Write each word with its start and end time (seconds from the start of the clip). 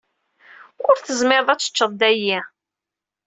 Ur 0.87 0.95
tezmireḍ 0.97 1.49
ad 1.49 1.59
teččeḍ 1.59 1.91
dayi. 1.99 2.39